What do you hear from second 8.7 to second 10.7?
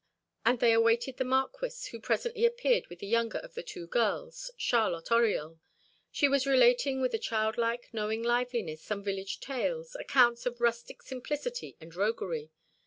some village tales, accounts of